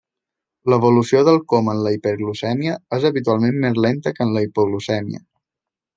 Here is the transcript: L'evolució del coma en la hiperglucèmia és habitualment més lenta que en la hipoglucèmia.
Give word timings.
L'evolució 0.73 1.19
del 1.27 1.37
coma 1.53 1.75
en 1.77 1.83
la 1.87 1.93
hiperglucèmia 1.97 2.79
és 2.99 3.07
habitualment 3.11 3.61
més 3.67 3.79
lenta 3.87 4.15
que 4.17 4.27
en 4.29 4.37
la 4.39 4.45
hipoglucèmia. 4.47 5.27